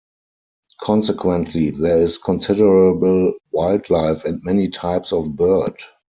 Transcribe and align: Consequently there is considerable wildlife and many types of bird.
Consequently 0.81 1.69
there 1.69 2.01
is 2.01 2.17
considerable 2.17 3.35
wildlife 3.51 4.25
and 4.25 4.41
many 4.43 4.67
types 4.67 5.13
of 5.13 5.35
bird. 5.35 5.77